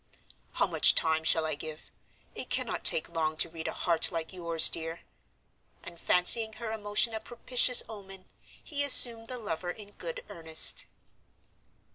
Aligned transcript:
"How 0.53 0.65
much 0.65 0.95
time 0.95 1.23
shall 1.23 1.45
I 1.45 1.53
give? 1.53 1.91
It 2.33 2.49
cannot 2.49 2.83
take 2.83 3.07
long 3.07 3.37
to 3.37 3.49
read 3.49 3.67
a 3.67 3.71
heart 3.73 4.11
like 4.11 4.33
yours, 4.33 4.67
dear." 4.67 5.01
And 5.83 5.99
fancying 6.01 6.53
her 6.53 6.71
emotion 6.71 7.13
a 7.13 7.19
propitious 7.19 7.83
omen, 7.87 8.25
he 8.63 8.83
assumed 8.83 9.27
the 9.27 9.37
lover 9.37 9.69
in 9.69 9.91
good 9.91 10.25
earnest. 10.27 10.87